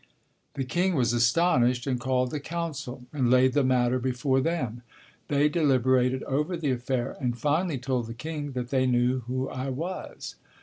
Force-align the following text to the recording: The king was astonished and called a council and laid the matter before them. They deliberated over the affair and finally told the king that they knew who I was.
The 0.55 0.63
king 0.63 0.95
was 0.95 1.13
astonished 1.13 1.85
and 1.85 1.99
called 1.99 2.33
a 2.33 2.39
council 2.39 3.05
and 3.13 3.29
laid 3.29 3.53
the 3.53 3.63
matter 3.63 3.99
before 3.99 4.41
them. 4.41 4.81
They 5.27 5.47
deliberated 5.47 6.23
over 6.23 6.57
the 6.57 6.71
affair 6.71 7.15
and 7.21 7.37
finally 7.37 7.77
told 7.77 8.07
the 8.07 8.15
king 8.15 8.53
that 8.53 8.71
they 8.71 8.87
knew 8.87 9.19
who 9.27 9.47
I 9.47 9.69
was. 9.69 10.37